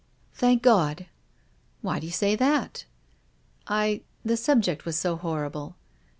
[0.33, 1.05] Thank God.""
[1.83, 2.85] Why d'you say that?""
[3.67, 5.75] I— the subject was so horrible."